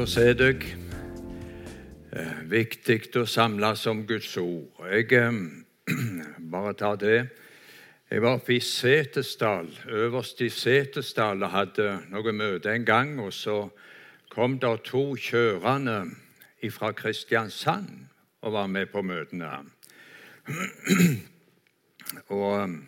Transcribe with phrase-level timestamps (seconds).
[0.00, 0.62] å se deg.
[2.16, 4.78] Eh, viktig å samles om Guds ord.
[4.88, 5.40] Jeg eh,
[6.54, 7.18] bare tar det.
[8.10, 13.12] Jeg var oppe i Setesdal, øverst i Setesdal, og hadde noe møte en gang.
[13.20, 13.58] Og så
[14.32, 15.98] kom det to kjørende
[16.72, 18.08] fra Kristiansand
[18.40, 19.52] og var med på møtene.
[22.40, 22.78] Og eh,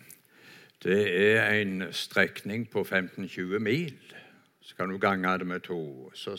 [0.83, 3.93] det er en strekning på 15-20 mil.
[4.63, 6.11] Så kan du gange det med to.
[6.17, 6.35] Så,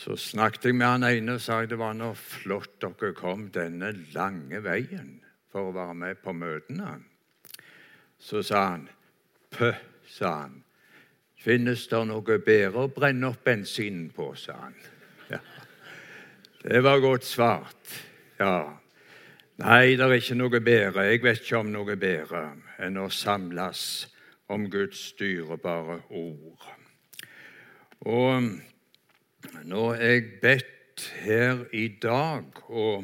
[0.00, 3.90] så snakket jeg med han ene og sa det var noe flott dere kom denne
[4.14, 5.18] lange veien
[5.52, 6.94] for å være med på møtene.
[8.20, 8.86] Så sa han
[9.50, 9.76] Pøh,
[10.06, 10.60] sa han.
[11.40, 14.76] Finnes det noe bedre å brenne opp bensinen på, sa han.
[15.28, 15.40] Ja.
[16.62, 17.94] Det var godt svart.
[18.38, 18.78] Ja.
[19.60, 21.08] Nei, det er ikke noe bedre.
[21.10, 22.44] Jeg vet ikke om noe bedre
[22.80, 23.82] enn å samles
[24.48, 26.68] om Guds dyrebare ord.
[28.06, 28.52] Og
[29.64, 33.00] nå er jeg bedt her i dag å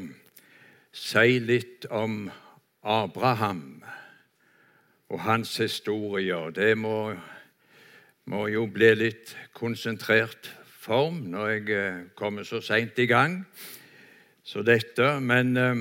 [0.92, 2.26] si litt om
[2.82, 3.82] Abraham
[5.08, 6.50] og hans historier.
[6.50, 7.14] Det må,
[8.28, 10.50] må jo bli litt konsentrert
[10.86, 13.40] form når jeg eh, kommer så seint i gang.
[14.46, 15.80] Så dette Men um,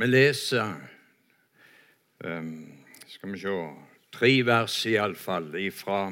[0.00, 0.70] vi leser
[2.24, 2.54] um,
[3.04, 3.56] Skal vi se
[4.08, 6.06] Tre vers, iallfall, ifra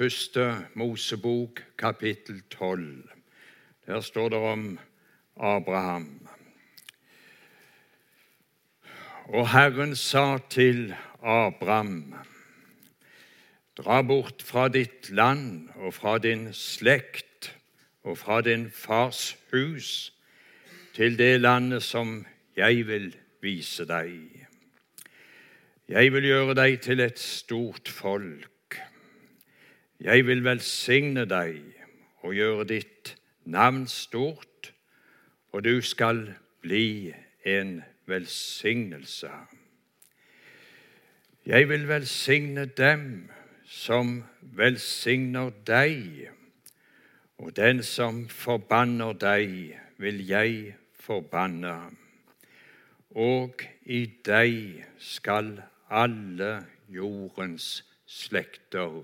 [0.00, 3.10] Første Mosebok, kapittel 12.
[3.86, 4.78] Der står det om
[5.36, 6.28] Abraham.
[9.24, 12.14] Og Herren sa til Abraham.:
[13.76, 17.56] Dra bort fra ditt land og fra din slekt
[18.02, 20.14] og fra din fars hus
[20.94, 22.24] til det landet som
[22.56, 24.48] jeg vil vise deg.
[25.88, 28.48] Jeg vil gjøre deg til et stort folk
[30.00, 31.60] jeg vil velsigne deg
[32.24, 34.72] og gjøre ditt navn stort,
[35.52, 36.22] og du skal
[36.62, 37.12] bli
[37.44, 39.30] en velsignelse.
[41.46, 43.30] Jeg vil velsigne dem
[43.64, 46.30] som velsigner deg,
[47.38, 51.76] og den som forbanner deg, vil jeg forbanne.
[53.10, 55.58] Og i deg skal
[55.90, 56.52] alle
[56.88, 59.02] jordens slekter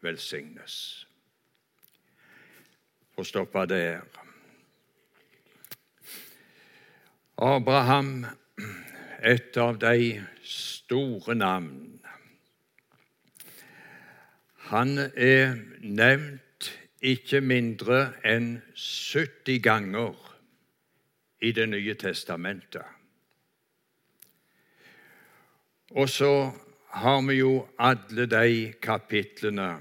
[0.00, 1.06] velsignes.
[3.14, 4.00] Få stoppe der.
[7.38, 8.26] Abraham,
[9.22, 12.00] et av de store navn.
[14.68, 16.70] Han er nevnt
[17.00, 20.16] ikke mindre enn 70 ganger
[21.40, 22.82] i Det nye testamentet.
[25.90, 26.32] Og så
[26.88, 29.76] har vi jo alle de kapitlene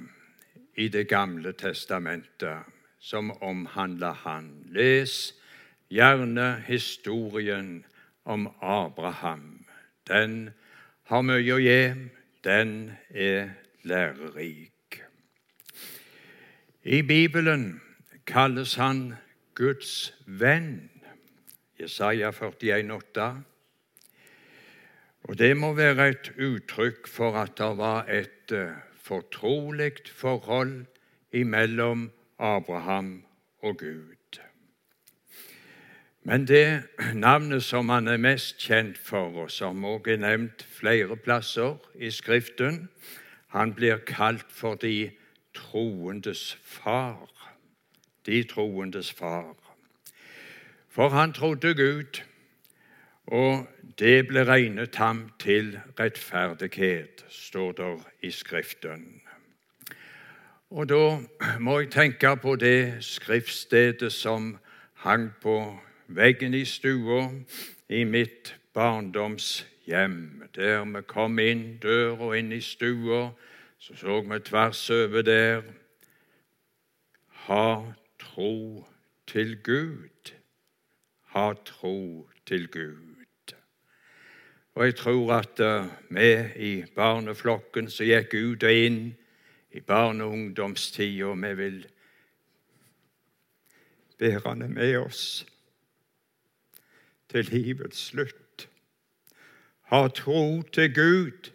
[0.75, 2.67] i Det gamle testamentet
[2.99, 4.65] som omhandler han.
[4.69, 5.33] Les
[5.89, 7.85] gjerne historien
[8.25, 9.65] om Abraham.
[10.07, 10.49] Den
[11.03, 11.81] har mye å gi.
[12.43, 13.49] Den er
[13.83, 15.01] lærerik.
[16.83, 17.81] I Bibelen
[18.27, 19.15] kalles han
[19.55, 20.89] Guds venn.
[21.79, 23.56] Jesaja 41, 41,8.
[25.27, 28.71] Og Det må være et uttrykk for at det var et uh,
[29.03, 30.85] fortrolig forhold
[31.31, 33.23] imellom Abraham
[33.61, 34.39] og Gud.
[36.23, 36.83] Men det
[37.13, 42.11] navnet som han er mest kjent for, og som også er nevnt flere plasser i
[42.11, 42.89] Skriften,
[43.47, 45.11] han blir kalt for de
[45.55, 47.27] troendes far.
[48.25, 49.55] De troendes far.
[50.89, 52.21] For han trodde Gud,
[53.27, 53.67] og
[53.99, 59.21] det ble regnet ham til rettferdighet, står der i Skriften.
[60.69, 61.19] Og da
[61.59, 64.57] må jeg tenke på det skriftstedet som
[64.93, 67.29] hang på veggen i stua
[67.89, 70.43] i mitt barndomshjem.
[70.55, 73.29] Der vi kom inn døra inn i stua,
[73.79, 75.61] så så vi tvers over der
[77.47, 77.81] Ha
[78.19, 78.85] tro
[79.27, 80.33] til Gud.
[81.23, 83.06] Ha tro til Gud.
[84.77, 88.99] Og jeg tror at uh, vi i barneflokken som gikk ut og inn
[89.73, 91.79] i barne- og ungdomstida, vi vil
[94.19, 95.47] bære han med oss
[97.29, 98.69] til livets slutt.
[99.89, 101.51] Ha tro til Gud.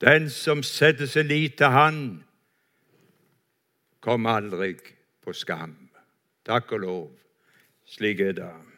[0.00, 2.24] Den som setter sin lit til Han,
[4.00, 4.74] kommer aldri
[5.22, 5.88] på skam.
[6.44, 7.10] Takk og lov.
[7.84, 8.75] Slik er det.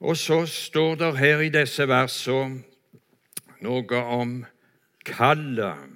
[0.00, 2.62] Og så står det her i disse versene
[3.64, 4.44] noe om
[5.04, 5.92] kallet.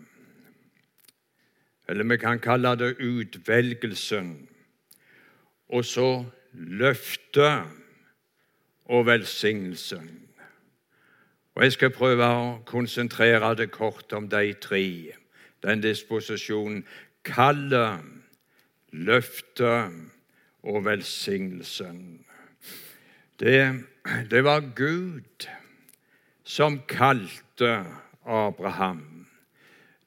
[1.88, 4.49] eller vi kan kalle det utvelgelsen,
[5.69, 7.64] og så løftet
[8.85, 10.31] og velsignelsen.
[11.55, 15.12] Og Jeg skal prøve å konsentrere det kort om de tre.
[15.62, 16.85] Den disposisjonen
[17.25, 18.00] kallet,
[18.93, 19.93] løftet
[20.62, 22.25] og velsignelsen.
[23.41, 25.49] Det, det var Gud
[26.44, 27.85] som kalte
[28.26, 29.26] Abraham.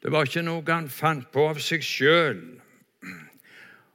[0.03, 2.41] Det var ikke noe han fant på av seg sjøl.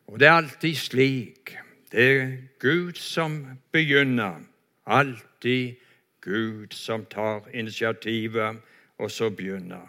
[0.09, 1.57] Og det er alltid slik.
[1.93, 2.31] Det er
[2.61, 3.43] Gud som
[3.73, 4.41] begynner.
[4.87, 5.77] Alltid
[6.25, 8.57] Gud som tar initiativet,
[8.99, 9.87] og så begynner.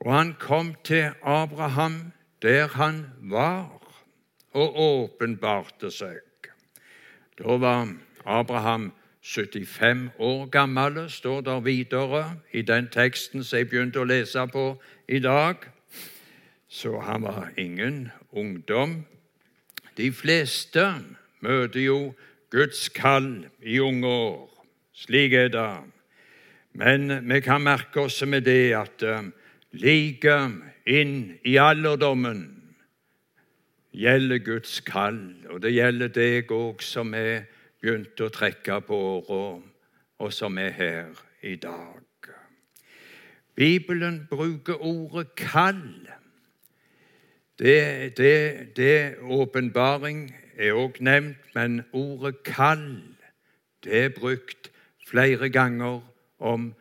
[0.00, 2.12] Og han kom til Abraham
[2.42, 3.76] der han var,
[4.52, 6.24] og åpenbarte seg.
[7.38, 7.84] Da var
[8.30, 8.92] Abraham
[9.22, 14.64] 75 år gammel, står der videre i den teksten som jeg begynte å lese på
[15.08, 15.66] i dag.
[16.68, 19.02] Så han var ingen ungdom.
[19.96, 20.86] De fleste
[21.40, 21.98] møter jo
[22.50, 24.48] Guds kall i unge år.
[24.94, 25.74] Slik er det.
[26.72, 29.30] Men vi kan merke oss med det at eh,
[29.72, 30.36] like
[30.86, 32.44] inn i alderdommen
[33.90, 35.18] gjelder Guds kall,
[35.50, 37.48] og det gjelder deg òg som er
[37.80, 39.60] begynt å trekke på åra,
[40.20, 42.04] og som er her i dag.
[43.54, 46.08] Bibelen bruker ordet 'kall'.
[47.58, 53.16] Det åpenbaring er òg nevnt, men ordet 'kall'
[53.84, 54.70] det er brukt
[55.08, 56.00] flere ganger
[56.38, 56.74] om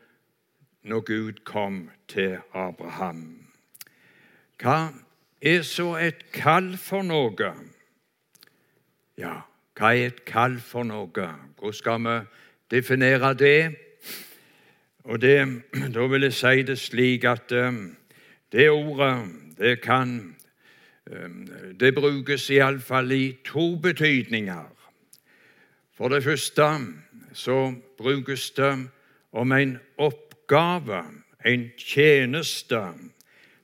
[0.84, 3.48] når Gud kom til Abraham.
[4.62, 4.94] Hva
[5.42, 7.54] er så et kall for noe?
[9.18, 9.42] Ja,
[9.80, 11.28] hva er et kall for noe?
[11.56, 12.16] Hvordan skal vi
[12.72, 13.76] definere det?
[15.04, 15.64] Og det,
[15.96, 17.96] Da vil jeg si det slik at um,
[18.52, 19.24] det ordet
[19.58, 20.36] det kan
[21.08, 21.48] um,
[21.80, 24.68] Det brukes iallfall i to betydninger.
[25.96, 26.64] For det første
[27.34, 28.90] så brukes det
[29.31, 31.04] om en oppgave,
[31.46, 32.84] en tjeneste.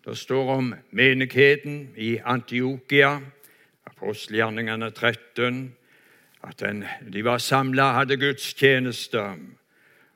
[0.06, 3.20] Det står om menigheten i Antiokia,
[3.86, 5.76] apostelgjerningene 13,
[6.48, 9.24] at den, de var samla, hadde gudstjeneste.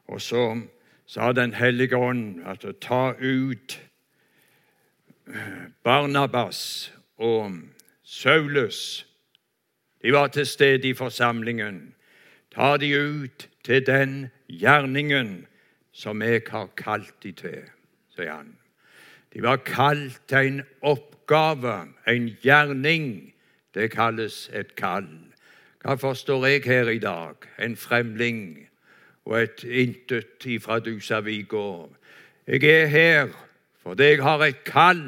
[0.07, 0.61] Og så
[1.05, 3.79] sa Den hellige ånd at å ta ut
[5.27, 7.55] eh, Barnabas og
[8.03, 9.05] Saulus
[10.03, 11.95] De var til stede i forsamlingen.
[12.55, 15.47] Ta de ut til den gjerningen
[15.91, 17.65] som jeg har kalt de til,
[18.15, 18.53] sier han.
[19.33, 23.33] De var kalt til en oppgave, en gjerning.
[23.73, 25.28] Det kalles et kall.
[25.79, 27.45] Hva forstår jeg her i dag?
[27.55, 28.67] En fremling
[29.25, 31.87] og et intet ifra Dusavika.
[32.47, 33.29] Jeg er her
[33.79, 35.05] fordi jeg har et kall.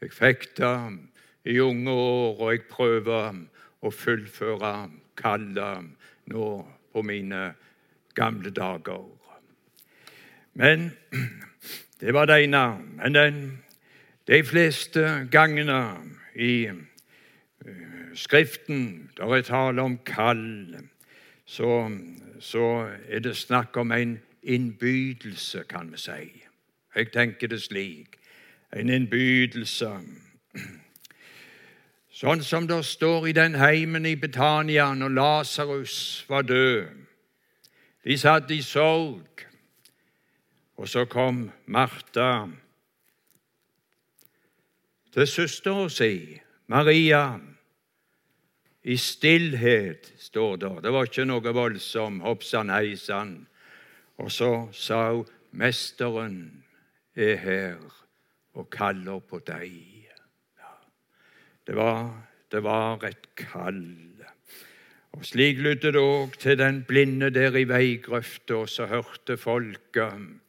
[0.00, 0.78] Jeg fikk det
[1.44, 3.36] i unge år, og jeg prøver
[3.84, 4.72] å fullføre
[5.20, 5.92] kallet
[6.32, 6.48] nå
[6.92, 7.42] på mine
[8.16, 9.04] gamle dager.
[10.54, 10.88] Men
[12.00, 12.64] det var det ene.
[12.96, 13.38] Men den,
[14.26, 15.82] de fleste gangene
[16.34, 16.70] i
[18.14, 20.76] Skriften, der er tale om kall,
[21.44, 21.90] så,
[22.40, 26.44] så er det snakk om en innbydelse, kan vi si.
[26.94, 28.18] Jeg tenker det slik.
[28.72, 29.90] En innbydelse.
[32.14, 35.96] Sånn som det står i den heimen i Betania når Lasarus
[36.28, 36.86] var død.
[38.04, 39.46] De satt i sorg,
[40.76, 42.46] og så kom Martha
[45.14, 47.38] til søstera si, Maria
[48.84, 50.70] i stillhet, står det.
[50.84, 53.46] Det var ikke noe voldsomt hoppsann heisann.
[54.20, 56.64] Og så sa hun, 'Mesteren
[57.16, 57.78] er her
[58.54, 60.10] og kaller på deg'.
[60.58, 60.74] Ja.
[61.66, 64.14] Det, var, det var et kall.
[65.12, 70.40] Og Slik lydde det òg til den blinde der i veigrøfta, og så hørte folket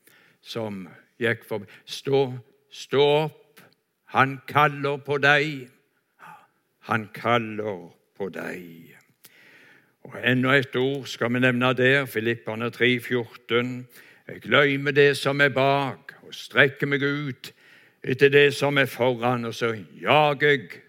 [0.41, 0.87] som
[1.19, 2.33] gikk forbi Stå,
[2.71, 3.61] stå opp,
[4.05, 5.69] han kaller på deg.
[6.89, 8.95] Han kaller på deg.
[10.05, 13.87] Og Enda et ord skal vi nevne der, Filippane 3, 14.
[14.27, 17.51] Jeg glemmer det som er bak, og strekker meg ut
[18.05, 20.81] etter det som er foran, og så jager jeg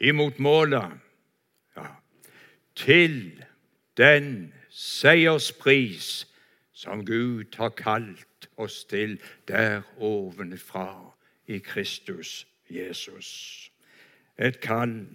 [0.00, 0.90] imot målet.
[1.76, 1.86] Ja.
[2.74, 3.44] Til
[3.96, 6.26] den seierspris
[6.72, 11.14] som Gud har kalt oss til der ovenfra
[11.46, 13.70] i Kristus Jesus.
[14.38, 15.06] Et kall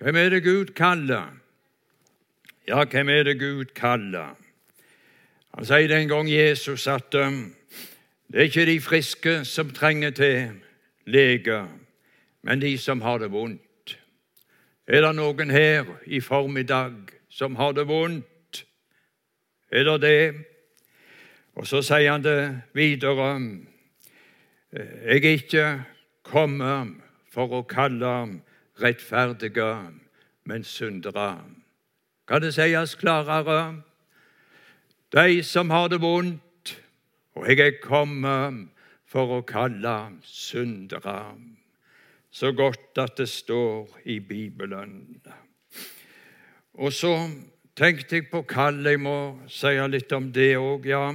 [0.00, 1.28] hvem er det Gud kaller?
[2.68, 4.36] Ja, hvem er det Gud kaller?
[5.54, 7.54] Han sier den gang Jesus at um,
[8.32, 10.50] det er ikke de friske som trenger til
[11.04, 11.66] lege,
[12.42, 13.96] men de som har det vondt.
[14.86, 18.64] Er det noen her i formiddag som har det vondt?
[19.70, 20.34] Er det det?
[21.60, 23.34] Og så sier han det videre.
[24.72, 25.66] Jeg er ikke
[26.22, 26.96] kommet
[27.28, 28.40] for å kalle
[28.82, 29.92] rettferdige,
[30.44, 31.44] men syndere.
[32.28, 33.82] Kan det sies klarere?
[35.12, 36.76] De som har det vondt,
[37.34, 38.68] og jeg er kommet
[39.10, 41.34] for å kalle syndere.
[42.30, 45.18] Så godt at det står i Bibelen.
[46.74, 47.16] Og så
[47.74, 48.86] tenkte jeg på kall.
[48.86, 51.10] Jeg må si litt om det òg, ja.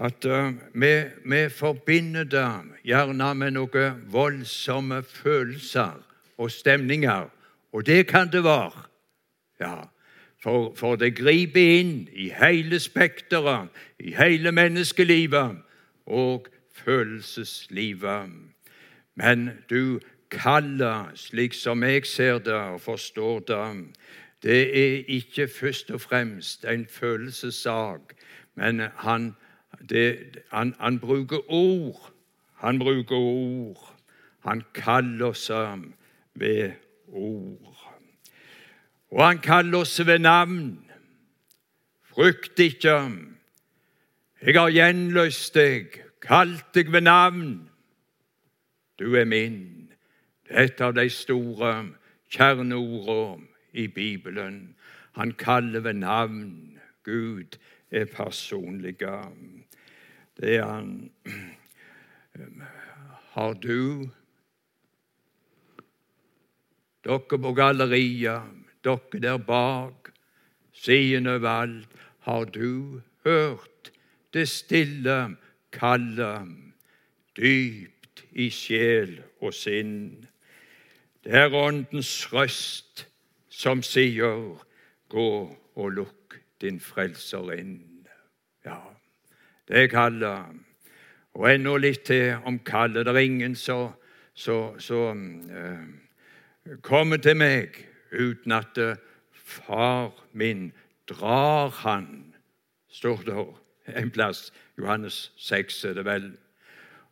[0.00, 0.92] At uh, vi,
[1.24, 2.46] vi, forbinder det
[2.88, 6.09] gjerne med noen voldsomme følelser
[6.40, 7.28] og stemninger.
[7.72, 8.82] Og det kan det være.
[9.60, 9.74] Ja,
[10.42, 13.68] for, for det griper inn i hele spekteret,
[14.00, 15.58] i hele menneskelivet
[16.06, 18.30] og følelseslivet.
[19.14, 23.86] Men du kaller, slik som jeg ser det og forstår det,
[24.42, 28.14] det er ikke først og fremst en følelsessak,
[28.54, 29.34] men han,
[29.88, 30.18] det,
[30.52, 32.12] han, han bruker ord.
[32.54, 33.96] Han bruker ord.
[34.44, 35.50] Han kaller oss
[36.40, 36.72] ved
[37.06, 37.76] ord.
[39.10, 40.90] Og han kaller oss ved navn.
[42.02, 42.96] Frykt ikke.
[44.42, 47.70] Jeg har gjenløst deg, kalt deg ved navn.
[48.98, 49.90] Du er min.
[50.46, 51.74] Det er et av de store
[52.32, 54.76] kjerneordene i Bibelen.
[55.18, 56.78] Han kaller ved navn.
[57.04, 57.58] Gud
[57.90, 58.98] er personlig.
[60.40, 61.10] Det er han.
[63.32, 64.10] Har du
[67.04, 68.42] Dere på galleriet
[68.84, 70.10] dere der bak,
[70.72, 71.88] siden overalt,
[72.20, 73.92] har du hørt
[74.32, 75.36] det stille
[75.72, 76.48] kallet
[77.36, 80.26] dypt i sjel og sinn.
[81.24, 83.06] Det er Åndens røst
[83.48, 84.56] som sier,
[85.10, 85.30] gå
[85.74, 88.06] og lukk din frelser inn.
[88.64, 88.78] Ja,
[89.68, 90.60] det er kallet.
[91.34, 93.06] Og enda litt til om kallet.
[93.06, 93.92] Det er ingen som
[95.50, 95.84] uh,
[96.82, 97.78] kommer til meg
[98.12, 98.78] uten at
[99.34, 100.72] far min
[101.08, 102.34] drar han,
[102.90, 103.46] står det
[103.96, 104.52] en plass.
[104.78, 106.30] Johannes 6 er det vel.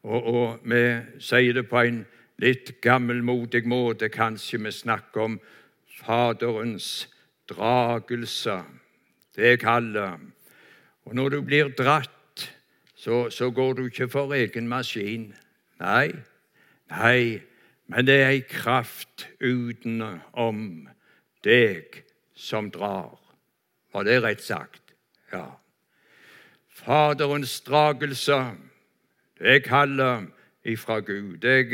[0.03, 0.83] Og, og vi
[1.23, 2.05] sier det på en
[2.39, 4.61] litt gammelmodig måte, kanskje.
[4.63, 5.39] Vi snakker om
[5.99, 7.09] Faderens
[7.51, 8.61] dragelse.
[9.37, 10.21] Det er kallet.
[11.05, 12.15] Og når du blir dratt,
[12.95, 15.33] så, så går du ikke for egen maskin.
[15.81, 16.11] Nei,
[16.91, 17.41] nei,
[17.89, 20.89] men det er ei kraft utenom
[21.45, 22.03] deg
[22.37, 23.17] som drar.
[23.93, 24.93] Var det rett sagt?
[25.33, 25.57] Ja.
[26.69, 28.53] Faderens dragelse,
[29.41, 30.29] det kaller
[30.65, 31.45] ifra Gud.
[31.45, 31.73] Jeg,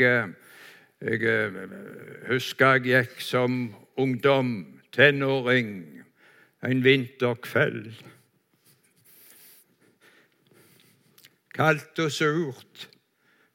[1.01, 1.69] jeg
[2.29, 6.03] husker jeg gikk som ungdom, tenåring,
[6.63, 7.91] en vinterkveld.
[11.55, 12.87] Kaldt og surt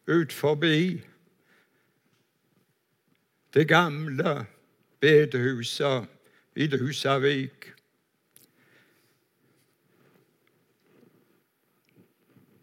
[0.09, 1.01] ut forbi
[3.55, 4.47] det gamle
[5.01, 6.09] bedehuset
[6.57, 7.73] i Husavik.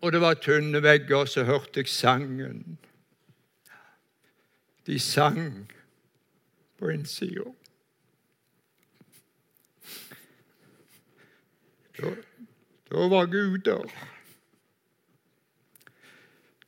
[0.02, 2.78] Og det var tynne vegger, så hørte jeg sangen.
[4.88, 5.72] De sang
[6.80, 7.50] på innsida.
[11.98, 12.14] Da,
[12.92, 13.90] da var Gud der.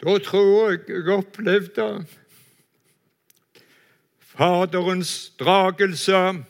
[0.02, 2.06] Da tror jeg jeg opplevde
[4.40, 6.46] Faderens dragelse,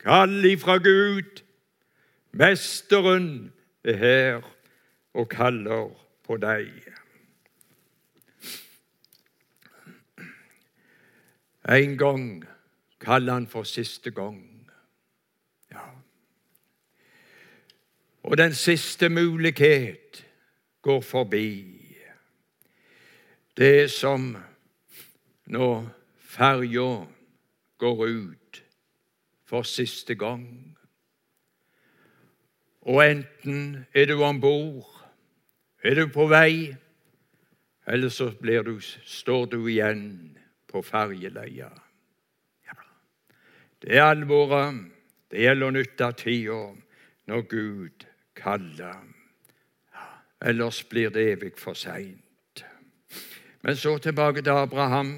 [0.00, 1.42] kall ifra Gud.
[2.32, 3.52] Mesteren
[3.84, 4.46] er her
[5.12, 5.90] og kaller
[6.24, 6.70] på deg.
[11.68, 12.24] En gang
[13.04, 14.40] kaller han for siste gang.
[15.70, 15.84] Ja.
[18.22, 20.24] Og den siste mulighet
[20.82, 21.76] går forbi.
[23.56, 24.32] Det som
[25.44, 27.17] når ferja
[27.78, 28.62] går ut
[29.48, 30.76] for siste gang.
[32.88, 34.86] Og enten er du om bord,
[35.82, 36.76] er du på vei,
[37.86, 41.70] eller så du, står du igjen på ferjeleia.
[43.80, 44.74] Det er alvoret.
[45.30, 46.60] Det gjelder å nytte tida
[47.28, 48.06] når Gud
[48.38, 49.04] kaller.
[50.40, 52.64] Ellers blir det evig for seint.
[53.62, 55.12] Men så tilbake til Abraham.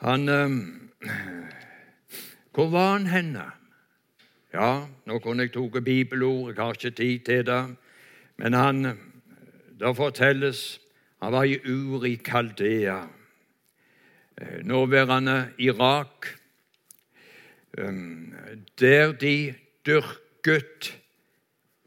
[0.00, 0.90] Han ehm,
[2.54, 3.44] Hvor var han henne?
[4.52, 7.76] Ja, nå kunne jeg tatt bibelord, jeg har ikke tid til det.
[8.36, 8.84] Men han,
[9.80, 10.80] det fortelles
[11.22, 13.02] Han var i Ur i Kaldea,
[14.40, 16.26] eh, nåværende Irak,
[18.80, 19.54] der de
[19.86, 21.00] dyrket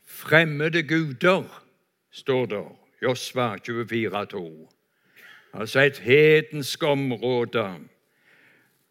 [0.05, 1.63] fremmede guder,
[2.11, 2.63] står det.
[3.01, 4.69] Josva 24,2.
[5.53, 7.79] Altså et hedensk område.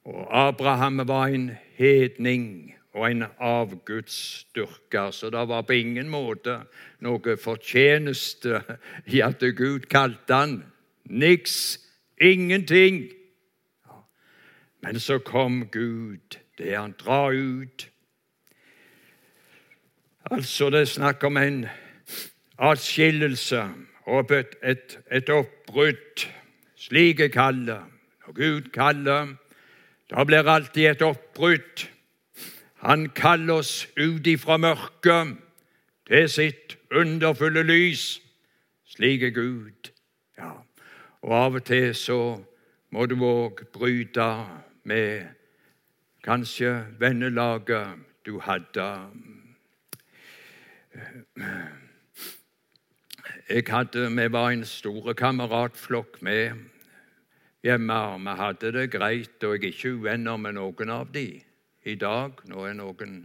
[0.05, 6.59] Og Abraham var en hedning og en avgudsdyrker, så det var på ingen måte
[7.01, 8.61] noe fortjeneste
[9.07, 10.59] i at Gud kalte han.
[11.05, 11.79] Niks.
[12.21, 13.11] Ingenting.
[14.83, 17.89] Men så kom Gud, det han drar ut.
[20.31, 21.67] Altså, det er snakk om en
[22.59, 23.65] atskillelse
[24.07, 26.27] og et, et, et oppbrudd.
[26.77, 27.89] Slike kaller.
[28.27, 29.35] Når Gud kaller,
[30.13, 31.89] da blir alltid et oppbrudd.
[32.85, 35.37] Han kaller oss ut ifra mørket
[36.07, 38.21] til sitt underfulle lys.
[38.85, 39.93] Slik er Gud.
[40.39, 40.51] Ja.
[41.23, 42.19] Og av og til så
[42.93, 44.27] må du òg bryte
[44.85, 45.31] med
[46.25, 48.89] kanskje vennelaget du hadde.
[53.49, 56.53] Jeg hadde, Vi var en stor kameratflokk med
[57.63, 58.19] hjemme.
[58.19, 61.41] Vi hadde det greit, og jeg er ikke uvenner med noen av dem
[61.85, 62.43] i dag.
[62.47, 63.17] Nå er noen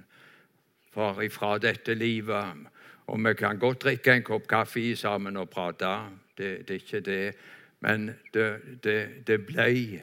[0.93, 2.67] far ifra dette livet.
[3.07, 5.93] Og vi kan godt drikke en kopp kaffe sammen og prate.
[6.37, 7.35] Det, det er ikke det.
[7.79, 8.47] Men det,
[8.83, 10.01] det, det, ble,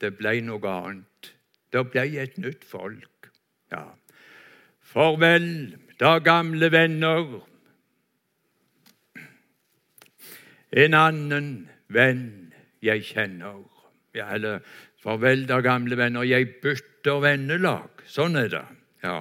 [0.00, 1.32] det ble noe annet.
[1.72, 3.30] Det ble et nytt folk.
[3.72, 3.84] Ja.
[4.80, 7.40] Farvel, da gamle venner.
[10.76, 11.50] En annen
[11.88, 12.52] venn
[12.82, 13.75] jeg kjenner.
[14.16, 14.62] Ja, eller
[15.02, 18.02] farvel, da gamle venner, jeg bytter vennelag.
[18.08, 18.64] Sånn er det.
[19.04, 19.20] Ja.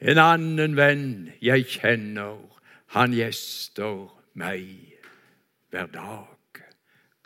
[0.00, 1.08] En annen venn
[1.44, 2.38] jeg kjenner,
[2.96, 4.06] han gjester
[4.38, 4.64] meg
[5.74, 6.62] hver dag.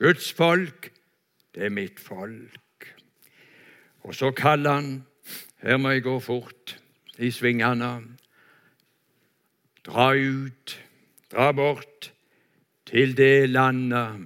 [0.01, 0.91] Guds folk,
[1.55, 2.89] det er mitt folk.
[4.03, 4.91] Og så kaller han
[5.61, 6.73] Her må jeg gå fort
[7.21, 7.91] i svingene.
[9.85, 10.73] Dra ut,
[11.29, 12.09] dra bort
[12.89, 14.25] til det landet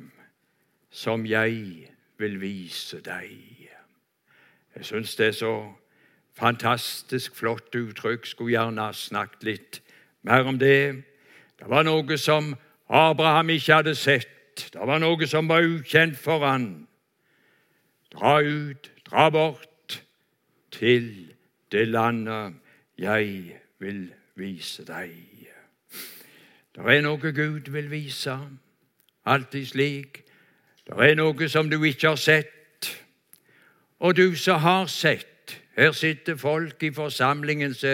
[0.94, 1.90] som jeg
[2.24, 3.68] vil vise deg.
[4.74, 5.54] Jeg syns det er så
[6.34, 8.26] Fantastisk flott uttrykk.
[8.26, 9.80] Skulle gjerne ha snakket litt
[10.26, 11.04] mer om det.
[11.58, 12.56] Det var noe som
[12.90, 14.66] Abraham ikke hadde sett.
[14.74, 16.88] Det var noe som var ukjent for han.
[18.14, 20.00] Dra ut, dra bort
[20.74, 21.30] til
[21.70, 22.58] det landet
[22.98, 25.14] jeg vil vise deg.
[26.74, 28.34] Det er noe Gud vil vise,
[29.22, 30.23] alltid slik.
[30.86, 32.90] Det er noe som du ikke har sett,
[34.00, 35.30] og du som har sett
[35.76, 37.88] her sitter folk i forsamlingen som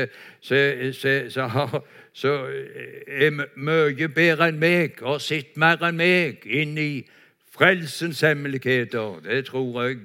[3.16, 7.08] er mye bedre enn meg og sitter mer enn meg inn i
[7.56, 9.20] frelsens hemmeligheter.
[9.24, 9.98] Det tror jeg.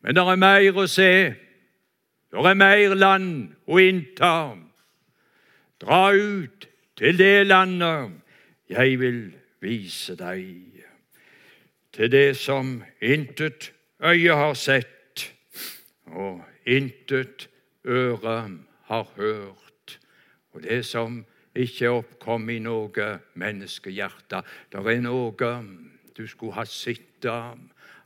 [0.00, 1.12] Men det er mer å se.
[2.32, 4.34] Det er mer land å innta.
[5.84, 8.10] Dra ut til det landet
[8.72, 9.24] jeg vil
[9.60, 10.71] vise deg.
[11.92, 15.34] Til det som intet øye har sett,
[16.06, 17.48] og intet
[17.84, 19.98] øre har hørt.
[20.52, 21.24] Og det som
[21.54, 24.42] ikke oppkom i noe menneskehjerte.
[24.72, 25.52] Det er noe
[26.16, 27.58] du skulle ha sett av.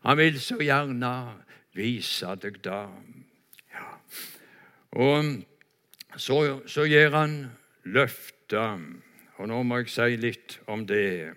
[0.06, 1.12] Han vil så gjerne
[1.76, 2.82] vise deg det.
[3.74, 3.88] Ja.
[4.96, 5.32] Og
[6.16, 7.38] så, så gir han
[7.84, 8.80] løfter,
[9.36, 11.34] og nå må jeg si litt om det.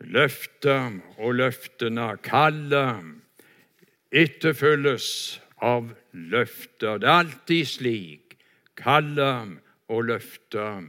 [0.00, 3.16] Løfter og løftene, kallet,
[4.12, 5.08] etterfølges
[5.64, 7.00] av løfter.
[7.00, 8.36] Det er alltid slik.
[8.76, 9.56] Kallet
[9.88, 10.84] og løfter,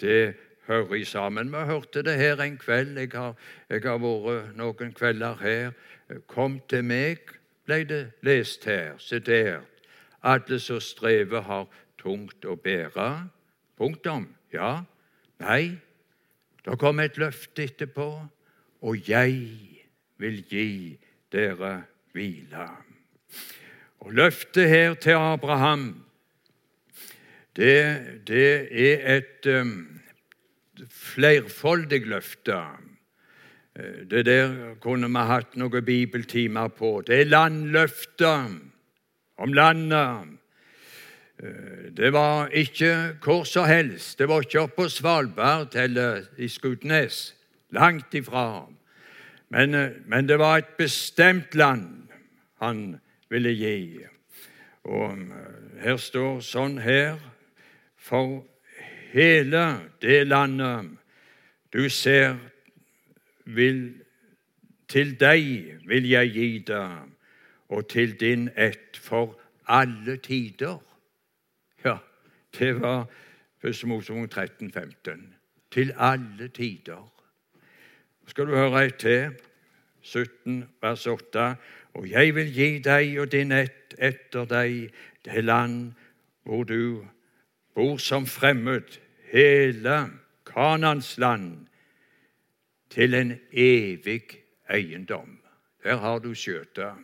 [0.00, 0.34] det
[0.66, 1.52] hører sammen.
[1.52, 2.98] Vi hørte det her en kveld.
[2.98, 3.34] Jeg har,
[3.68, 5.72] jeg har vært noen kvelder her.
[6.26, 7.22] Kom til meg,
[7.66, 9.68] ble det lest her, sitert.
[10.22, 11.66] Alle som strever, har
[12.00, 13.28] tungt å bære.
[13.76, 14.30] Punktum.
[14.52, 14.80] Ja.
[15.42, 15.76] Nei.
[16.64, 18.08] Da kom et løfte etterpå.
[18.82, 19.36] Og jeg
[20.18, 20.98] vil gi
[21.32, 22.68] dere hvile.
[24.00, 26.04] Og Løftet her til Abraham,
[27.56, 27.76] det,
[28.28, 30.00] det er et um,
[30.90, 32.58] flerfoldig løfte.
[33.76, 37.00] Eh, det der kunne vi hatt noen bibeltimer på.
[37.06, 38.60] Det er landløftet
[39.38, 40.36] om landet.
[41.42, 44.18] Eh, det var ikke hvor som helst.
[44.18, 47.35] Det var ikke oppe på Svalbard eller i Skutnes.
[47.70, 48.66] Langt ifra.
[49.48, 52.08] Men, eh, men det var et bestemt land
[52.58, 54.04] han ville gi.
[54.84, 57.18] Og eh, her står sånn her
[57.96, 58.44] For
[59.10, 60.92] hele det landet
[61.74, 62.36] du ser,
[63.44, 63.80] vil
[64.88, 66.84] til deg vil jeg gi det,
[67.68, 69.34] og til din ett for
[69.66, 70.78] alle tider.
[71.84, 71.98] Ja,
[72.58, 73.06] det var
[73.64, 73.84] 1.
[73.90, 75.34] Mosebok 13, 15.
[75.70, 77.15] Til alle tider.
[78.26, 79.36] Skal du høre ei til.
[80.02, 81.46] 17, vers 8.
[81.94, 84.92] Og jeg vil gi deg og din ett etter deg
[85.24, 85.94] det land
[86.46, 87.02] hvor du
[87.74, 89.00] bor som fremmed,
[89.32, 89.96] hele
[90.46, 91.66] Kanans land,
[92.90, 94.38] til en evig
[94.70, 95.40] eiendom.
[95.82, 96.94] Der har du skjøta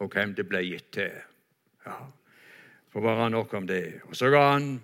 [0.00, 1.12] og hvem det ble gitt til.
[1.86, 2.00] Ja,
[2.92, 4.00] Får være nok om det.
[4.08, 4.80] Og så ga han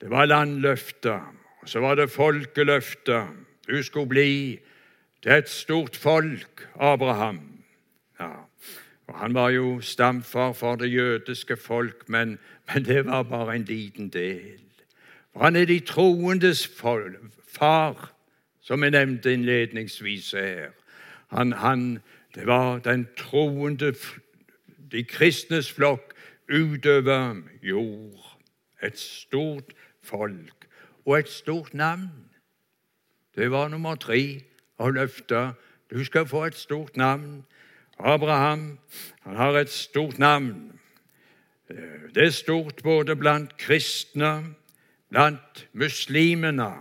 [0.00, 1.22] Det var landløftet,
[1.60, 3.26] og så var det folkeløftet.
[3.68, 4.58] Du skulle bli
[5.22, 7.64] til et stort folk, Abraham.
[8.20, 8.30] Ja,
[9.06, 12.38] og Han var jo stamfar for det jødiske folk, men,
[12.74, 14.60] men det var bare en liten del.
[15.32, 16.68] For han er de troendes
[17.48, 18.12] far,
[18.60, 20.70] som jeg nevnte innledningsvis her.
[21.28, 21.98] Han, han,
[22.34, 23.94] det var den troende,
[24.92, 26.14] de kristnes flokk
[26.52, 28.38] utover jord.
[28.82, 30.68] Et stort folk
[31.04, 32.27] og et stort navn.
[33.38, 34.40] Det var nummer tre
[34.78, 35.54] av løftet.
[35.90, 37.44] Du skal få et stort navn.
[37.98, 38.78] Abraham
[39.22, 40.80] han har et stort navn.
[42.14, 44.54] Det er stort både blant kristne,
[45.10, 46.72] blant muslimene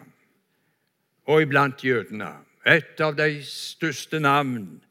[1.26, 2.32] og iblant jødene.
[2.66, 4.82] Et av de største navn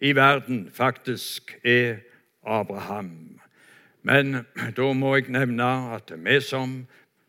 [0.00, 2.00] i verden faktisk er
[2.42, 3.40] Abraham.
[4.02, 4.46] Men
[4.76, 6.86] da må jeg nevne at vi som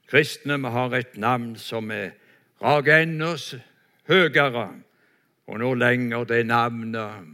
[0.07, 2.15] kristne vi har et navn som er
[2.63, 3.35] rager enda
[4.07, 4.67] høyere,
[5.47, 7.25] og nå lenger det navnet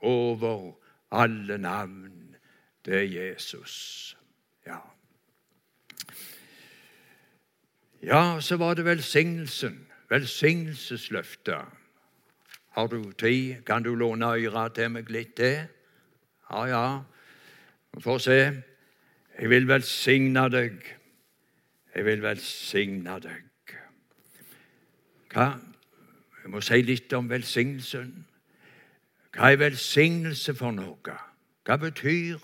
[0.00, 0.72] over
[1.10, 2.36] alle navn.
[2.84, 4.16] Det er Jesus.
[4.66, 4.78] Ja.
[8.02, 9.86] Ja, så var det velsignelsen.
[10.10, 11.64] Velsignelsesløftet.
[12.70, 15.66] Har du tid, kan du låne øret til meg litt til?
[16.50, 16.84] Ja, ja.
[17.92, 18.38] Vi får se.
[19.38, 20.78] Jeg vil velsigne deg.
[21.94, 23.74] Jeg vil velsigne deg.
[25.32, 25.50] Hva?
[26.48, 28.12] Jeg må si litt om velsignelsen.
[29.36, 31.16] Hva er velsignelse for noe?
[31.68, 32.38] Hva betyr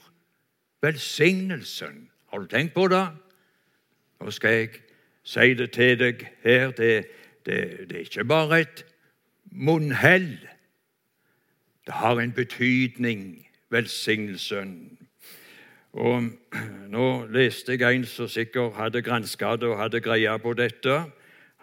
[0.84, 2.10] velsignelsen?
[2.28, 3.06] Har du tenkt på det?
[4.20, 4.68] Nå skal jeg
[5.24, 6.76] si det til deg her.
[6.76, 6.90] Det,
[7.48, 7.56] det,
[7.88, 8.84] det er ikke bare et
[9.48, 10.36] munnhell.
[11.88, 14.98] Det har en betydning, velsignelsen.
[15.96, 16.28] Og
[16.94, 21.06] Nå leste jeg en som sikkert hadde granska det og hadde greia på dette.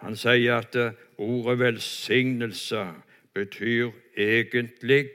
[0.02, 0.76] Han sier at
[1.18, 2.84] ordet velsignelse
[3.34, 5.06] betyr egentlig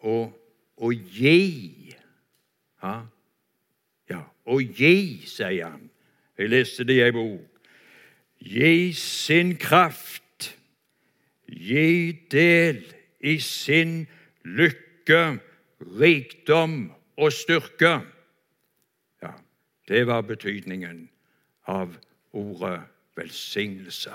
[0.00, 0.30] å,
[0.76, 1.94] å gi.
[2.80, 2.94] Ha?
[4.10, 5.88] ja, å gi, sier han.
[6.38, 7.46] Jeg leste det i ei bok.
[8.40, 10.54] Gi sin kraft,
[11.44, 12.80] gi del
[13.20, 14.06] i sin
[14.48, 15.40] lykke,
[16.00, 16.78] rikdom
[17.20, 17.98] og styrke.
[19.20, 19.34] Ja,
[19.88, 21.04] det var betydningen
[21.68, 21.92] av
[22.32, 22.80] ordet
[23.16, 24.14] velsignelse.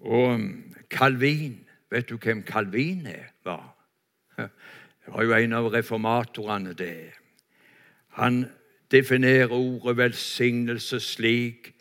[0.00, 0.40] Og
[0.90, 3.76] Calvin Vet du hvem Calvin er, var?
[4.36, 7.12] Det var jo en av reformatorene, det.
[8.16, 8.46] Han
[8.90, 11.74] definerer ordet velsignelse slik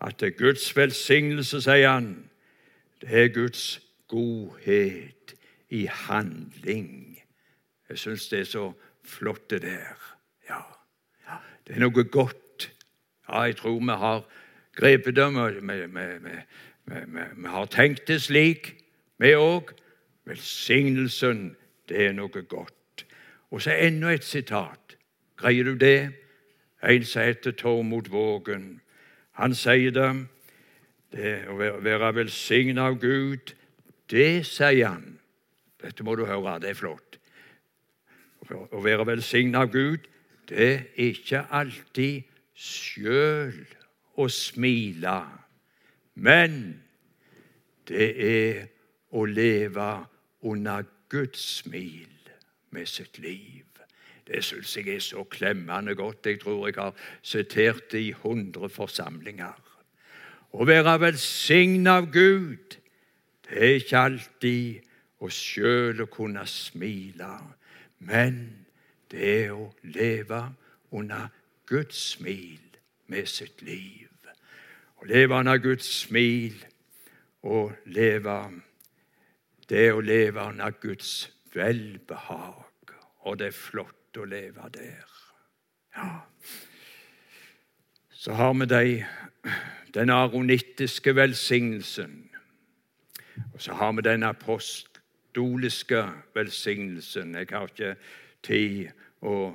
[0.00, 2.28] at det er Guds velsignelse, sier han,
[3.00, 5.34] det er Guds godhet
[5.70, 7.18] i handling.
[7.88, 8.72] Jeg syns det er så
[9.02, 9.98] flott, det der.
[10.48, 10.60] Ja.
[11.66, 12.70] Det er noe godt.
[13.28, 14.22] Ja, jeg tror vi har
[14.78, 15.34] grepet dem.
[17.36, 18.74] Vi har tenkt det slik
[19.18, 19.74] vi òg.
[20.28, 21.56] Velsignelsen,
[21.88, 23.04] det er noe godt.
[23.50, 24.96] Og så enda et sitat.
[25.36, 26.10] Greier du det?
[26.84, 28.80] En som heter Tormod Vågen.
[29.32, 30.10] Han sier det.
[31.12, 33.54] det å være velsignet av Gud,
[34.12, 35.18] det sier han.
[35.80, 37.16] Dette må du høre, det er flott.
[38.52, 40.04] Å være velsignet av Gud,
[40.48, 43.77] det er ikke alltid sjøl
[44.18, 45.18] å smile,
[46.18, 46.58] men
[47.88, 48.64] det er
[49.14, 49.90] å leve
[50.48, 52.32] under Guds smil
[52.74, 53.64] med sitt liv.
[54.28, 56.26] Det syns jeg er så klemmende godt.
[56.26, 59.56] Jeg tror jeg har sitert det i hundre forsamlinger.
[60.52, 62.76] Å være velsignet av Gud,
[63.48, 64.88] det er ikke alltid
[65.24, 67.30] å sjøl å kunne smile,
[68.04, 68.40] men
[69.12, 70.42] det er å leve
[70.92, 71.28] under
[71.68, 72.60] Guds smil
[73.08, 74.07] med sitt liv.
[74.98, 76.56] Å leve under Guds smil
[77.46, 78.38] og leve
[79.68, 82.94] det å leve under Guds velbehag.
[83.28, 85.04] Og det er flott å leve der.
[85.96, 86.08] Ja.
[88.10, 89.04] Så har vi de,
[89.94, 92.24] den aronittiske velsignelsen.
[93.52, 96.02] Og så har vi den apostoliske
[96.34, 97.34] velsignelsen.
[97.34, 97.94] Jeg har ikke
[98.42, 98.88] tid
[99.22, 99.52] å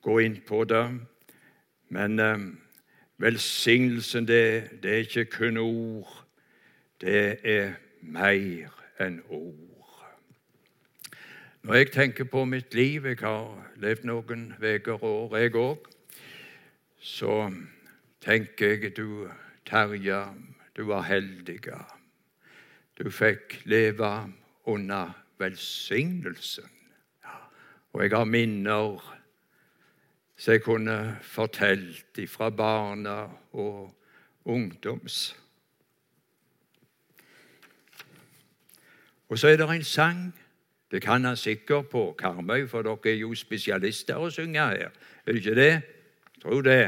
[0.00, 0.84] gå inn på det.
[1.90, 2.38] Men eh,
[3.20, 6.26] velsignelsen, det, det, er ikke kun ord.
[7.00, 9.66] Det er mer enn ord.
[11.62, 15.88] Når jeg tenker på mitt liv Jeg har levd noen uker år, jeg òg.
[16.98, 17.52] Så
[18.24, 19.28] tenker jeg du,
[19.68, 20.24] Terje,
[20.76, 21.60] du var heldig.
[22.98, 24.32] Du fikk leve
[24.64, 26.68] under velsignelsen.
[27.92, 29.19] Og jeg har minner
[30.40, 33.94] som jeg kunne fortalt fra barna og
[34.44, 35.36] ungdoms.
[39.28, 40.34] Og så er det en sang
[40.90, 44.88] det kan han sikkert på Karmøy, for dere er jo spesialister å synge her.
[45.26, 45.72] Er det ikke det?
[46.34, 46.80] Jeg tror det.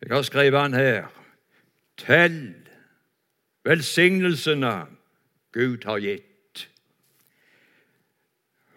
[0.00, 1.06] Jeg har skrevet han her.
[1.96, 2.54] Tell
[3.64, 4.86] velsignelsene
[5.52, 6.64] Gud har gitt.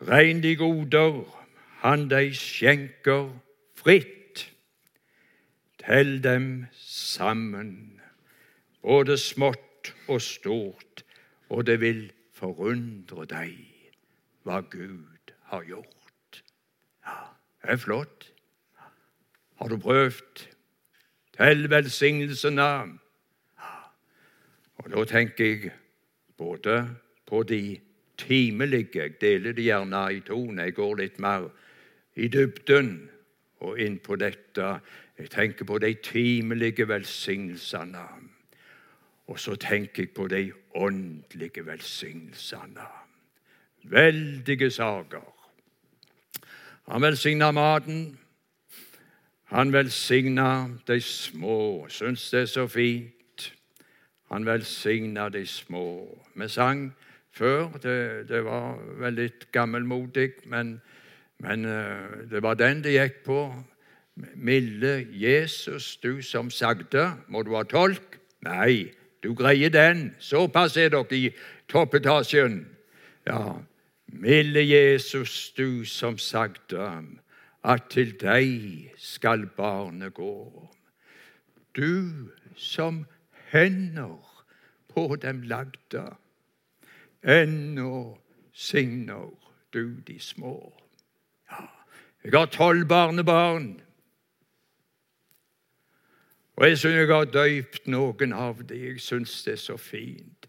[0.07, 1.23] Regn de goder
[1.81, 3.31] han deg skjenker
[3.83, 4.53] fritt.
[5.83, 8.01] Tell dem sammen,
[8.81, 11.03] både smått og stort,
[11.49, 13.57] og det vil forundre deg
[14.47, 16.43] hva Gud har gjort.
[17.03, 17.19] Ja,
[17.61, 18.29] det er flott.
[19.59, 20.47] Har du prøvd?
[21.37, 22.61] Tell velsignelsene.
[22.61, 22.99] av.
[24.83, 25.71] Og da tenker jeg
[26.37, 26.89] både
[27.25, 27.79] på de
[28.17, 31.49] timelige Jeg deler det gjerne i to når jeg går litt mer
[32.15, 33.09] i dybden
[33.63, 34.79] og inn på dette.
[35.19, 38.05] Jeg tenker på de timelige velsignelsene.
[39.27, 42.91] Og så tenker jeg på de åndelige velsignelsene
[43.83, 45.33] veldige saker.
[46.87, 48.19] Han velsigna maten.
[49.43, 51.87] Han velsigna de små.
[51.89, 53.53] Syns det er så fint.
[54.31, 56.17] Han velsigna de små.
[56.35, 56.93] Vi sang
[57.31, 57.67] før.
[57.67, 60.81] Det, det var veldig gammelmodig, men,
[61.43, 63.39] men uh, det var den det gikk på.
[64.15, 67.13] Milde Jesus, du som sagde.
[67.27, 68.19] Må du ha tolk?
[68.45, 70.13] Nei, du greier den.
[70.19, 71.31] Såpass er dere i
[71.71, 72.61] toppetasjen.
[73.27, 73.57] Ja,
[74.13, 76.91] Milde Jesus, du som sagde
[77.63, 80.69] at til deg skal barnet gå.
[81.75, 83.05] Du som
[83.51, 84.45] hender
[84.93, 86.03] på dem lagde,
[87.23, 88.17] ennå
[88.53, 89.31] signer
[89.73, 90.82] du de små.
[92.23, 93.83] Jeg har tolv barnebarn,
[96.55, 98.77] og jeg syns jeg har døypt noen av dem.
[98.77, 100.45] Jeg syns det er så fint.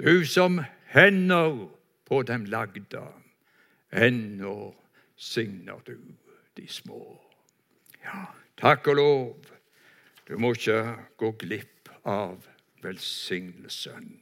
[0.00, 0.62] Du som
[0.94, 1.68] hender
[2.08, 3.04] på dem lagda.
[3.92, 4.72] Ennå
[5.16, 5.98] signer du
[6.56, 7.20] de små.
[8.04, 8.24] Ja,
[8.56, 9.52] takk og lov.
[10.28, 12.48] Du må ikke gå glipp av
[12.82, 14.21] velsignelsen.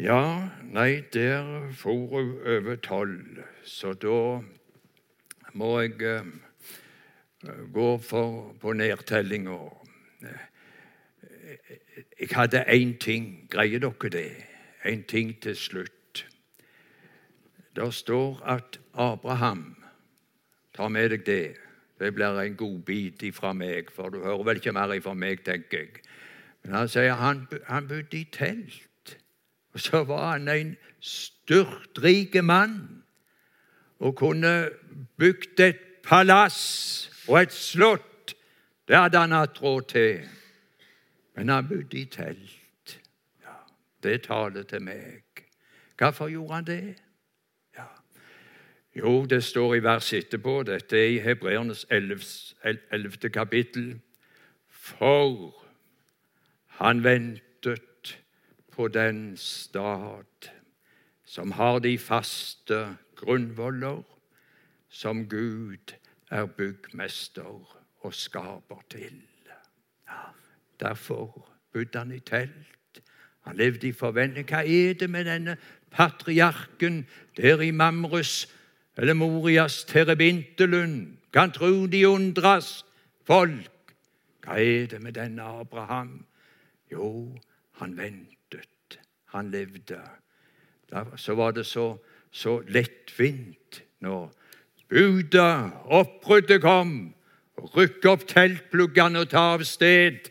[0.00, 4.40] Ja, nei, der for hun over tolv, så da
[5.52, 6.26] må jeg uh,
[7.72, 9.58] gå for, på nedtellinga.
[12.20, 13.50] Jeg hadde én ting.
[13.50, 14.52] Greier dere det?
[14.84, 16.26] en ting til slutt.
[17.76, 19.76] Det står at Abraham
[20.74, 21.56] Ta med deg det.
[22.00, 25.78] Det blir en godbit ifra meg, for du hører vel ikke mer ifra meg, tenker
[25.78, 26.00] jeg.
[26.64, 28.78] Men han sier han, han bodde i telt.
[29.72, 33.02] Og så var han en styrtrik mann
[33.98, 34.70] og kunne
[35.18, 38.34] bygd et palass og et slott.
[38.88, 40.28] Det hadde han hatt råd til.
[41.34, 42.98] Men han bodde i telt.
[44.02, 45.22] Det taler til meg.
[45.98, 46.94] Hvorfor gjorde han det?
[47.76, 47.84] Ja.
[48.96, 51.86] Jo, det står i vers etterpå, dette er i Hebreernes
[52.64, 53.30] 11.
[53.30, 54.00] kapittel.
[54.68, 55.54] For
[56.66, 57.42] han ventet
[58.82, 60.50] på den stad
[61.24, 64.02] som har de faste grunnvoller,
[64.88, 65.94] som Gud
[66.30, 69.22] er byggmester og skaper til.
[70.08, 70.24] Ja,
[70.80, 73.02] derfor bodde han i telt.
[73.46, 74.50] Han levde i forventning.
[74.50, 75.56] Hva er det med denne
[75.90, 78.48] patriarken der i Mamrus
[78.96, 81.16] eller Morias terebintelund?
[81.32, 82.84] Kan tro de undres,
[83.24, 83.94] folk.
[84.42, 86.24] Hva er det med denne Abraham?
[86.92, 87.38] Jo,
[87.78, 88.41] han ventet.
[89.32, 90.00] Han levde.
[91.16, 91.96] Så var det så,
[92.30, 94.32] så lettvint når
[94.88, 97.14] budet, oppbruddet, kom.
[97.76, 100.28] Rykke opp teltpluggene og ta av sted.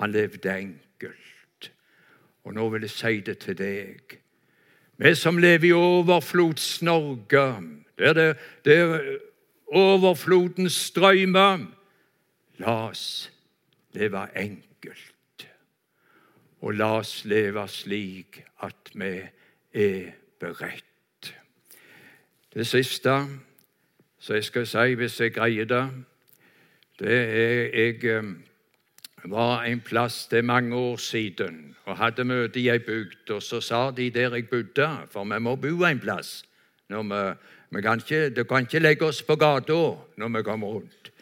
[0.00, 1.70] Han levde enkelt.
[2.44, 4.16] Og nå vil jeg si det til deg.
[5.02, 7.46] Vi som lever i overflods-Norge,
[7.98, 8.28] der det,
[8.64, 8.98] der
[9.72, 11.64] overfloden strømmer
[12.60, 13.30] La oss
[13.96, 15.11] leve enkelt.
[16.62, 19.12] Og la oss leve slik at vi
[19.74, 21.34] er beredt.
[22.54, 23.16] Det siste
[24.22, 25.84] som jeg skal si, hvis jeg greier det,
[27.00, 28.32] det er jeg eh,
[29.24, 33.30] var en plass det mange år siden og hadde møte i ei bygd.
[33.30, 36.44] Og så sa de der jeg bodde, for vi må bo en plass.
[36.88, 36.96] Vi,
[37.70, 39.78] vi kan ikke, du kan ikke legge oss på gata
[40.16, 41.12] når vi kommer rundt.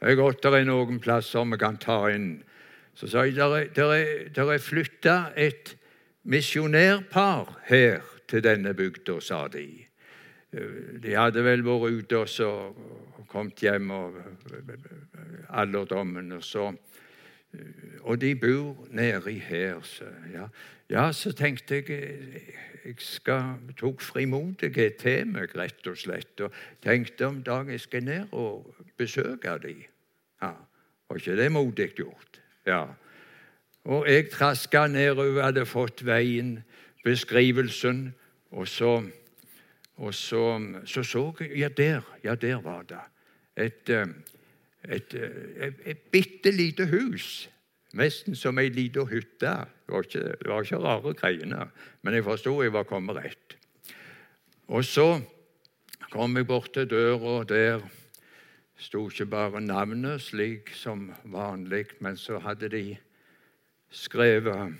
[0.00, 2.42] Det er godt det er noen plasser vi kan ta inn.
[2.96, 5.76] Så sa jeg der er, flytta et
[6.24, 9.68] misjonærpar her til denne bygda, sa de.
[11.02, 12.50] De hadde vel vært ute og så
[13.28, 14.16] kommet hjem og
[15.50, 16.32] alderdommen.
[16.32, 16.70] og så
[18.02, 19.80] og de bor nedi her.
[19.82, 20.48] Så, ja.
[20.90, 22.42] ja, så tenkte jeg
[22.86, 26.54] jeg skal, tok frimodighet til meg, rett og slett, og
[26.84, 29.80] tenkte om dagen jeg skal ned og besøke dem.
[30.42, 30.52] Ja,
[31.08, 32.38] var ikke det modig gjort?
[32.66, 32.84] Ja.
[33.86, 36.58] Og jeg traska nedover, hadde fått veien,
[37.04, 38.08] beskrivelsen,
[38.50, 38.98] og så
[39.96, 43.00] og så så, så jeg Ja, der, ja, der var det.
[43.56, 44.06] Et, eh,
[44.88, 47.48] et, et, et bitte lite hus.
[47.94, 49.52] Nesten som ei lita hytte.
[49.86, 51.68] Det var ikke, det var ikke rare greiene,
[52.02, 53.56] men jeg forsto jeg var kommet rett.
[54.68, 55.20] Og så
[56.10, 57.80] kom jeg bort til døra, der
[58.76, 62.96] sto ikke bare navnet slik som vanlig, men så hadde de
[63.90, 64.76] skrevet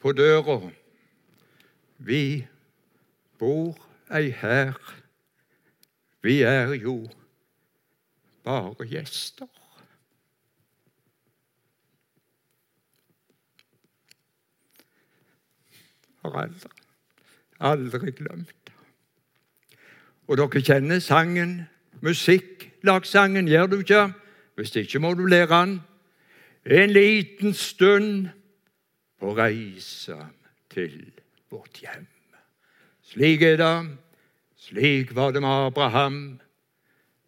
[0.00, 0.60] på døra
[1.98, 2.46] Vi
[3.38, 3.76] bor
[4.10, 4.76] ei her
[6.22, 7.08] vi er jo
[8.44, 9.48] bare gjester.
[16.20, 16.72] Har aldri,
[17.72, 18.59] aldri glemt.
[20.30, 21.64] Og dere kjenner sangen,
[22.06, 24.12] musikklagsangen, gjør du ikke?
[24.54, 25.80] Hvis ikke må du lære den.
[26.70, 28.28] En liten stund
[29.18, 30.14] på reise
[30.70, 31.10] til
[31.50, 32.06] vårt hjem.
[33.02, 33.74] Slik er det
[34.60, 36.40] slik var det med Abraham.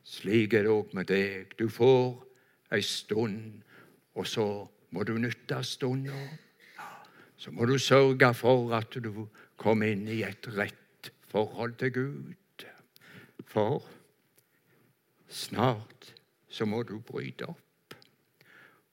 [0.04, 1.56] Slik er det òg med deg.
[1.58, 2.22] Du får
[2.70, 3.64] ei stund,
[4.14, 4.46] og så
[4.94, 6.20] må du nytte stunda.
[7.36, 12.41] Så må du sørge for at du kommer inn i et rett forhold til Gud.
[13.46, 13.82] For
[15.28, 16.12] snart
[16.52, 17.96] så må du bryte opp.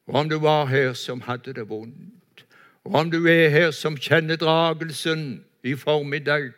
[0.07, 2.45] Og om du var her som hadde det vondt,
[2.83, 6.51] og om du er her som kjenner dragelsen i formiddag,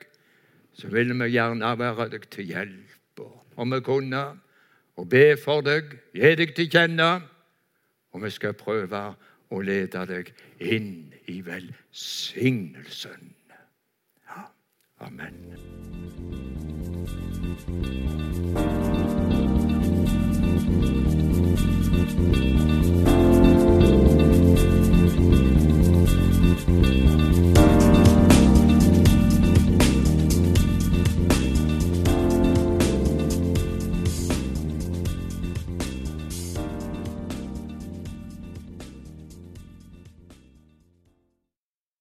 [0.74, 3.26] så ville vi gjerne være deg til hjelp.
[3.56, 4.22] Om vi kunne,
[4.96, 7.12] og be for deg, gi deg til kjenne.
[8.12, 9.04] Og vi skal prøve
[9.52, 13.34] å lede deg inn i velsignelsen.
[14.28, 14.48] Ja.
[15.08, 16.31] Amen.
[17.68, 18.02] Thank you.